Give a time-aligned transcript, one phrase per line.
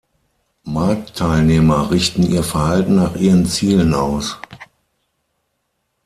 [0.63, 4.35] Marktteilnehmer richten ihr Verhalten nach ihren Zielen aus.